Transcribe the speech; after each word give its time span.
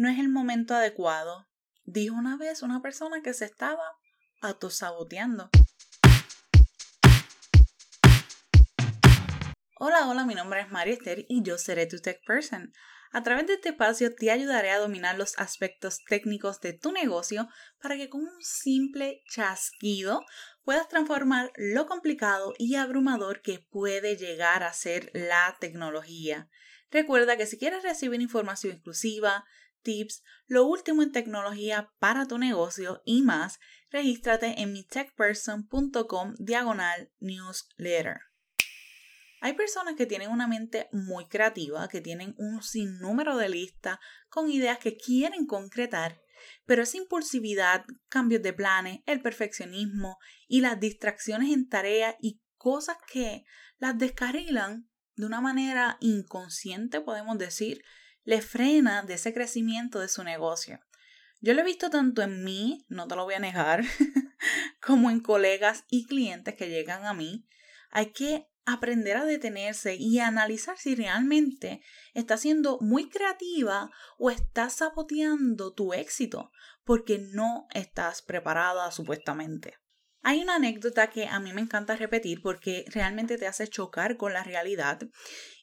no 0.00 0.08
es 0.08 0.18
el 0.18 0.30
momento 0.30 0.74
adecuado, 0.74 1.46
dijo 1.84 2.16
una 2.16 2.38
vez 2.38 2.62
una 2.62 2.80
persona 2.80 3.20
que 3.20 3.34
se 3.34 3.44
estaba 3.44 3.84
autosaboteando. 4.40 5.50
Hola, 9.78 10.08
hola, 10.08 10.24
mi 10.24 10.34
nombre 10.34 10.62
es 10.62 10.70
María 10.70 10.94
Esther 10.94 11.26
y 11.28 11.42
yo 11.42 11.58
seré 11.58 11.84
tu 11.84 11.98
tech 11.98 12.24
person. 12.24 12.72
A 13.12 13.22
través 13.22 13.46
de 13.46 13.54
este 13.54 13.70
espacio 13.70 14.14
te 14.14 14.30
ayudaré 14.30 14.70
a 14.70 14.78
dominar 14.78 15.18
los 15.18 15.38
aspectos 15.38 16.02
técnicos 16.08 16.60
de 16.60 16.72
tu 16.72 16.92
negocio 16.92 17.48
para 17.82 17.98
que 17.98 18.08
con 18.08 18.22
un 18.22 18.40
simple 18.40 19.20
chasquido 19.28 20.22
puedas 20.64 20.88
transformar 20.88 21.52
lo 21.56 21.84
complicado 21.84 22.54
y 22.56 22.76
abrumador 22.76 23.42
que 23.42 23.66
puede 23.70 24.16
llegar 24.16 24.62
a 24.62 24.72
ser 24.72 25.10
la 25.12 25.58
tecnología. 25.60 26.48
Recuerda 26.90 27.36
que 27.36 27.46
si 27.46 27.58
quieres 27.58 27.82
recibir 27.82 28.22
información 28.22 28.72
exclusiva, 28.72 29.44
tips, 29.82 30.22
lo 30.46 30.64
último 30.64 31.02
en 31.02 31.12
tecnología 31.12 31.92
para 31.98 32.26
tu 32.26 32.38
negocio 32.38 33.02
y 33.04 33.22
más, 33.22 33.58
regístrate 33.90 34.60
en 34.60 34.72
mi 34.72 34.84
techperson.com 34.84 36.34
diagonal 36.38 37.10
newsletter. 37.20 38.20
Hay 39.42 39.54
personas 39.54 39.94
que 39.94 40.06
tienen 40.06 40.30
una 40.30 40.46
mente 40.46 40.88
muy 40.92 41.26
creativa, 41.26 41.88
que 41.88 42.02
tienen 42.02 42.34
un 42.36 42.62
sinnúmero 42.62 43.38
de 43.38 43.48
listas 43.48 43.98
con 44.28 44.50
ideas 44.50 44.78
que 44.78 44.98
quieren 44.98 45.46
concretar, 45.46 46.20
pero 46.66 46.82
esa 46.82 46.98
impulsividad, 46.98 47.84
cambios 48.08 48.42
de 48.42 48.52
planes, 48.52 49.00
el 49.06 49.22
perfeccionismo 49.22 50.18
y 50.46 50.60
las 50.60 50.78
distracciones 50.78 51.52
en 51.52 51.68
tareas 51.68 52.16
y 52.20 52.40
cosas 52.56 52.98
que 53.10 53.44
las 53.78 53.96
descarrilan 53.98 54.90
de 55.16 55.26
una 55.26 55.40
manera 55.40 55.96
inconsciente, 56.00 57.00
podemos 57.00 57.38
decir, 57.38 57.82
le 58.24 58.42
frena 58.42 59.02
de 59.02 59.14
ese 59.14 59.32
crecimiento 59.32 60.00
de 60.00 60.08
su 60.08 60.24
negocio. 60.24 60.80
Yo 61.40 61.54
lo 61.54 61.60
he 61.60 61.64
visto 61.64 61.88
tanto 61.88 62.22
en 62.22 62.44
mí, 62.44 62.84
no 62.88 63.08
te 63.08 63.16
lo 63.16 63.24
voy 63.24 63.34
a 63.34 63.38
negar, 63.38 63.82
como 64.82 65.10
en 65.10 65.20
colegas 65.20 65.84
y 65.88 66.06
clientes 66.06 66.54
que 66.54 66.68
llegan 66.68 67.06
a 67.06 67.14
mí. 67.14 67.46
Hay 67.90 68.12
que 68.12 68.46
aprender 68.66 69.16
a 69.16 69.24
detenerse 69.24 69.96
y 69.96 70.18
analizar 70.18 70.76
si 70.78 70.94
realmente 70.94 71.82
estás 72.14 72.42
siendo 72.42 72.78
muy 72.80 73.08
creativa 73.08 73.90
o 74.18 74.30
estás 74.30 74.74
saboteando 74.74 75.72
tu 75.72 75.92
éxito 75.92 76.52
porque 76.84 77.18
no 77.18 77.66
estás 77.72 78.22
preparada 78.22 78.90
supuestamente. 78.90 79.78
Hay 80.22 80.42
una 80.42 80.56
anécdota 80.56 81.08
que 81.08 81.26
a 81.26 81.40
mí 81.40 81.52
me 81.52 81.62
encanta 81.62 81.96
repetir 81.96 82.42
porque 82.42 82.84
realmente 82.88 83.38
te 83.38 83.46
hace 83.46 83.66
chocar 83.68 84.18
con 84.18 84.34
la 84.34 84.44
realidad. 84.44 85.00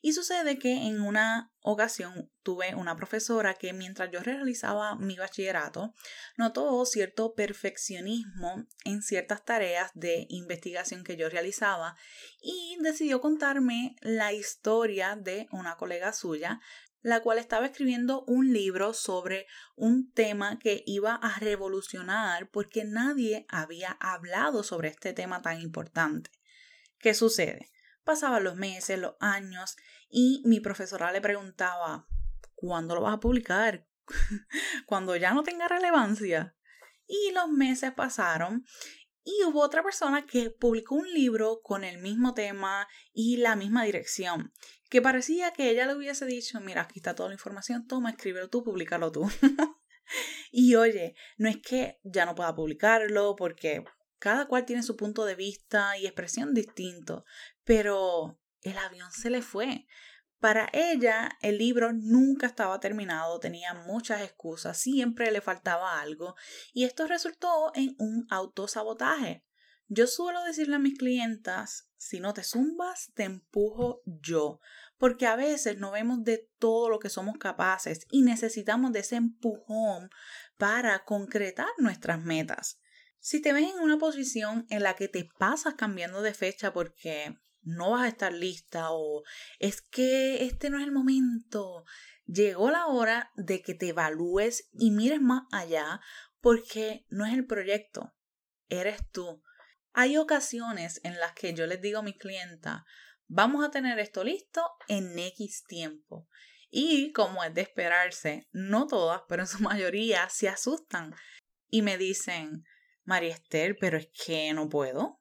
Y 0.02 0.14
sucede 0.14 0.58
que 0.58 0.74
en 0.88 1.02
una 1.02 1.52
ocasión 1.62 2.32
tuve 2.44 2.74
una 2.76 2.96
profesora 2.96 3.54
que 3.54 3.74
mientras 3.74 4.10
yo 4.10 4.22
realizaba 4.22 4.96
mi 4.96 5.18
bachillerato 5.18 5.94
notó 6.38 6.86
cierto 6.86 7.34
perfeccionismo 7.34 8.66
en 8.86 9.02
ciertas 9.02 9.44
tareas 9.44 9.92
de 9.94 10.26
investigación 10.30 11.04
que 11.04 11.18
yo 11.18 11.30
realizaba 11.30 11.96
y 12.42 12.78
decidió 12.82 13.20
contarme 13.20 13.96
la 14.02 14.32
historia 14.32 15.18
de 15.18 15.48
una 15.52 15.76
colega 15.76 16.14
suya 16.14 16.62
la 17.02 17.22
cual 17.22 17.38
estaba 17.38 17.66
escribiendo 17.66 18.24
un 18.26 18.52
libro 18.52 18.94
sobre 18.94 19.48
un 19.76 20.12
tema 20.12 20.60
que 20.60 20.84
iba 20.86 21.16
a 21.16 21.40
revolucionar 21.40 22.50
porque 22.50 22.84
nadie 22.84 23.46
había 23.50 23.92
hablado 24.00 24.64
sobre 24.64 24.90
este 24.90 25.14
tema 25.14 25.42
tan 25.42 25.62
importante. 25.62 26.32
¿Qué 27.00 27.14
sucede? 27.14 27.72
Pasaban 28.04 28.44
los 28.44 28.56
meses, 28.56 29.00
los 29.00 29.16
años 29.20 29.76
y 30.10 30.42
mi 30.46 30.60
profesora 30.60 31.12
le 31.12 31.22
preguntaba, 31.22 32.08
¿cuándo 32.56 32.96
lo 32.96 33.02
vas 33.02 33.16
a 33.16 33.20
publicar? 33.20 33.88
Cuando 34.86 35.16
ya 35.16 35.34
no 35.34 35.44
tenga 35.44 35.68
relevancia. 35.68 36.56
Y 37.06 37.32
los 37.34 37.48
meses 37.50 37.94
pasaron 37.94 38.66
y 39.28 39.44
hubo 39.44 39.62
otra 39.62 39.84
persona 39.84 40.26
que 40.26 40.52
publicó 40.52 40.96
un 40.96 41.14
libro 41.14 41.60
con 41.62 41.84
el 41.84 41.98
mismo 41.98 42.34
tema 42.34 42.88
y 43.12 43.36
la 43.36 43.58
misma 43.58 43.84
dirección, 43.84 44.54
que 44.90 45.02
parecía 45.02 45.52
que 45.52 45.70
ella 45.70 45.86
le 45.86 45.96
hubiese 45.96 46.26
dicho, 46.26 46.62
mira, 46.62 46.84
aquí 46.84 47.00
está 47.00 47.14
toda 47.14 47.28
la 47.28 47.36
información, 47.36 47.86
toma, 47.88 48.12
escríbelo 48.12 48.50
tú, 48.50 48.64
publicalo 48.64 49.12
tú. 49.12 49.30
y 50.52 50.76
oye, 50.76 51.14
no 51.38 51.50
es 51.50 51.58
que 51.58 52.00
ya 52.04 52.26
no 52.26 52.36
pueda 52.36 52.56
publicarlo 52.56 53.36
porque 53.36 53.84
cada 54.18 54.48
cual 54.48 54.64
tiene 54.64 54.82
su 54.82 54.96
punto 54.96 55.26
de 55.26 55.36
vista 55.36 55.98
y 55.98 56.06
expresión 56.06 56.54
distinto, 56.54 57.26
pero 57.66 58.40
el 58.62 58.78
avión 58.78 59.12
se 59.12 59.30
le 59.30 59.42
fue. 59.42 59.88
Para 60.40 60.70
ella, 60.72 61.30
el 61.42 61.58
libro 61.58 61.94
nunca 61.94 62.46
estaba 62.46 62.80
terminado, 62.80 63.40
tenía 63.40 63.74
muchas 63.74 64.22
excusas, 64.22 64.78
siempre 64.78 65.32
le 65.32 65.42
faltaba 65.42 66.00
algo, 66.00 66.36
y 66.74 66.84
esto 66.84 67.08
resultó 67.08 67.72
en 67.74 67.96
un 67.98 68.28
autosabotaje. 68.30 69.44
Yo 69.88 70.06
suelo 70.06 70.44
decirle 70.44 70.76
a 70.76 70.80
mis 70.80 70.98
clientas, 70.98 71.90
si 71.96 72.20
no 72.20 72.34
te 72.34 72.44
zumbas, 72.44 73.12
te 73.16 73.24
empujo 73.24 74.02
yo, 74.06 74.60
porque 74.98 75.26
a 75.26 75.36
veces 75.36 75.78
no 75.78 75.92
vemos 75.92 76.24
de 76.24 76.50
todo 76.60 76.90
lo 76.90 77.00
que 77.00 77.10
somos 77.10 77.38
capaces 77.38 78.06
y 78.12 78.22
necesitamos 78.22 78.92
de 78.92 79.00
ese 79.00 79.16
empujón 79.16 80.10
para 80.58 81.04
concretar 81.06 81.70
nuestras 81.78 82.22
metas. 82.22 82.80
Si 83.20 83.42
te 83.42 83.54
ves 83.54 83.74
en 83.74 83.80
una 83.80 83.98
posición 83.98 84.68
en 84.70 84.84
la 84.84 84.96
que 84.96 85.08
te 85.08 85.28
pasas 85.40 85.76
cambiando 85.76 86.22
de 86.22 86.34
fecha 86.34 86.74
porque 86.74 87.38
no 87.68 87.92
vas 87.92 88.04
a 88.04 88.08
estar 88.08 88.34
lista 88.34 88.92
o 88.92 89.24
es 89.60 89.82
que 89.82 90.46
este 90.46 90.70
no 90.70 90.80
es 90.80 90.86
el 90.86 90.94
momento. 90.94 91.84
Llegó 92.26 92.72
la 92.72 92.88
hora 92.88 93.32
de 93.36 93.62
que 93.62 93.74
te 93.74 93.90
evalúes 93.90 94.70
y 94.72 94.92
mires 94.92 95.22
más 95.22 95.44
allá 95.52 96.00
porque 96.40 97.06
no 97.10 97.26
es 97.26 97.34
el 97.34 97.46
proyecto, 97.46 98.14
eres 98.70 99.00
tú. 99.12 99.44
Hay 99.92 100.18
ocasiones 100.18 101.02
en 101.04 101.20
las 101.20 101.34
que 101.34 101.54
yo 101.54 101.68
les 101.68 101.82
digo 101.82 102.00
a 102.00 102.04
mis 102.04 102.18
clientas, 102.18 102.84
vamos 103.28 103.66
a 103.66 103.72
tener 103.72 104.00
esto 104.00 104.24
listo 104.24 104.64
en 104.88 105.18
X 105.20 105.66
tiempo. 105.68 106.30
Y 106.70 107.12
como 107.12 107.44
es 107.44 107.54
de 107.54 107.62
esperarse, 107.62 108.48
no 108.52 108.88
todas, 108.88 109.22
pero 109.28 109.44
en 109.44 109.48
su 109.48 109.60
mayoría 109.60 110.30
se 110.30 110.48
asustan 110.48 111.14
y 111.70 111.82
me 111.82 111.98
dicen, 111.98 112.64
María 113.04 113.34
Esther, 113.34 113.78
pero 113.80 113.98
es 113.98 114.08
que 114.26 114.54
no 114.54 114.70
puedo 114.70 115.20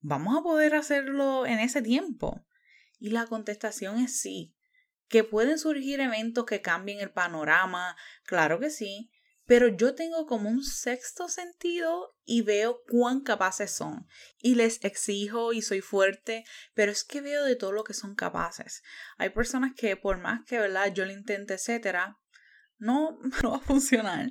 vamos 0.00 0.36
a 0.36 0.42
poder 0.42 0.74
hacerlo 0.74 1.46
en 1.46 1.58
ese 1.58 1.82
tiempo. 1.82 2.44
Y 2.98 3.10
la 3.10 3.26
contestación 3.26 3.98
es 3.98 4.20
sí. 4.20 4.54
¿Que 5.08 5.24
pueden 5.24 5.58
surgir 5.58 6.00
eventos 6.00 6.44
que 6.44 6.60
cambien 6.60 7.00
el 7.00 7.10
panorama? 7.10 7.96
Claro 8.24 8.58
que 8.60 8.70
sí. 8.70 9.10
Pero 9.46 9.68
yo 9.68 9.94
tengo 9.94 10.26
como 10.26 10.50
un 10.50 10.62
sexto 10.62 11.28
sentido 11.28 12.14
y 12.26 12.42
veo 12.42 12.82
cuán 12.86 13.22
capaces 13.22 13.70
son. 13.70 14.06
Y 14.42 14.56
les 14.56 14.84
exijo 14.84 15.54
y 15.54 15.62
soy 15.62 15.80
fuerte, 15.80 16.44
pero 16.74 16.92
es 16.92 17.02
que 17.02 17.22
veo 17.22 17.44
de 17.44 17.56
todo 17.56 17.72
lo 17.72 17.82
que 17.82 17.94
son 17.94 18.14
capaces. 18.14 18.82
Hay 19.16 19.30
personas 19.30 19.72
que 19.74 19.96
por 19.96 20.18
más 20.18 20.44
que 20.44 20.58
¿verdad? 20.58 20.92
yo 20.92 21.06
lo 21.06 21.12
intente, 21.12 21.54
etcétera, 21.54 22.18
no, 22.76 23.18
no 23.42 23.52
va 23.52 23.56
a 23.56 23.60
funcionar, 23.60 24.30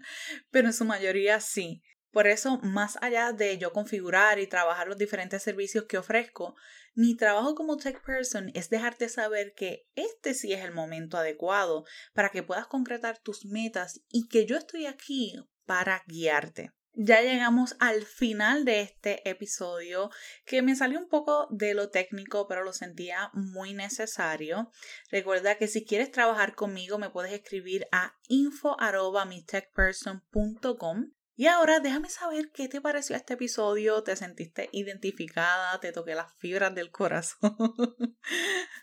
pero 0.51 0.67
en 0.67 0.73
su 0.73 0.85
mayoría 0.85 1.39
sí. 1.39 1.81
Por 2.17 2.25
eso, 2.25 2.57
más 2.63 2.97
allá 3.03 3.31
de 3.31 3.59
yo 3.59 3.71
configurar 3.71 4.39
y 4.39 4.47
trabajar 4.47 4.87
los 4.87 4.97
diferentes 4.97 5.43
servicios 5.43 5.85
que 5.85 5.99
ofrezco, 5.99 6.55
mi 6.95 7.15
trabajo 7.15 7.53
como 7.53 7.77
tech 7.77 8.03
person 8.03 8.49
es 8.55 8.71
dejarte 8.71 9.07
saber 9.07 9.53
que 9.53 9.87
este 9.93 10.33
sí 10.33 10.51
es 10.51 10.65
el 10.65 10.71
momento 10.71 11.19
adecuado 11.19 11.85
para 12.15 12.29
que 12.29 12.41
puedas 12.41 12.65
concretar 12.65 13.19
tus 13.19 13.45
metas 13.45 14.01
y 14.09 14.27
que 14.29 14.47
yo 14.47 14.57
estoy 14.57 14.87
aquí 14.87 15.35
para 15.67 16.01
guiarte. 16.07 16.71
Ya 16.93 17.21
llegamos 17.21 17.75
al 17.79 18.03
final 18.03 18.65
de 18.65 18.81
este 18.81 19.29
episodio 19.29 20.09
que 20.43 20.63
me 20.63 20.75
salió 20.75 20.97
un 20.97 21.09
poco 21.09 21.47
de 21.51 21.75
lo 21.75 21.91
técnico, 21.91 22.47
pero 22.47 22.63
lo 22.63 22.73
sentía 22.73 23.29
muy 23.33 23.75
necesario. 23.75 24.71
Recuerda 25.11 25.59
que 25.59 25.67
si 25.67 25.85
quieres 25.85 26.09
trabajar 26.09 26.55
conmigo 26.55 26.97
me 26.97 27.11
puedes 27.11 27.31
escribir 27.31 27.87
a 27.91 28.15
info@mitechperson.com 28.27 31.11
y 31.39 31.45
ahora 31.45 31.79
déjame 31.79 32.09
saber 32.09 32.51
qué 32.51 32.67
te 32.67 32.81
pareció 32.81 33.15
este 33.15 33.35
episodio, 33.35 34.01
te 34.01 34.15
sentiste 34.15 34.69
identificada, 34.71 35.79
te 35.79 35.91
toqué 35.91 36.15
las 36.15 36.33
fibras 36.39 36.73
del 36.73 36.89
corazón. 36.89 37.55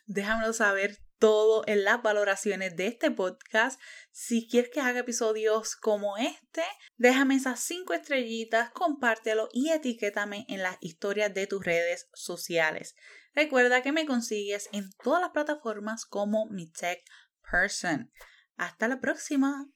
Déjamelo 0.07 0.53
saber 0.53 1.01
todo 1.19 1.65
en 1.67 1.83
las 1.83 2.01
valoraciones 2.01 2.77
de 2.77 2.87
este 2.87 3.11
podcast. 3.11 3.81
Si 4.13 4.47
quieres 4.47 4.71
que 4.71 4.81
haga 4.81 5.01
episodios 5.01 5.75
como 5.75 6.17
este, 6.17 6.63
déjame 6.97 7.35
esas 7.35 7.59
cinco 7.59 7.93
estrellitas, 7.93 8.71
compártelo 8.71 9.49
y 9.53 9.71
etiquétame 9.71 10.47
en 10.49 10.63
las 10.63 10.77
historias 10.81 11.35
de 11.35 11.49
tus 11.49 11.65
redes 11.65 12.09
sociales. 12.15 12.95
Recuerda 13.35 13.83
que 13.83 13.91
me 13.91 14.07
consigues 14.07 14.69
en 14.71 14.91
todas 15.03 15.21
las 15.21 15.31
plataformas 15.31 16.05
como 16.05 16.47
mi 16.51 16.71
tech 16.71 17.03
person. 17.51 18.13
Hasta 18.57 18.87
la 18.87 19.01
próxima. 19.01 19.74